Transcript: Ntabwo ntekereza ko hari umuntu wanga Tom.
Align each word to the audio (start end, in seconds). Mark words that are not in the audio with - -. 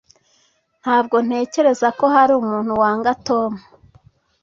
Ntabwo 0.81 1.15
ntekereza 1.25 1.87
ko 1.99 2.05
hari 2.15 2.31
umuntu 2.41 2.71
wanga 2.81 3.11
Tom. 3.27 3.51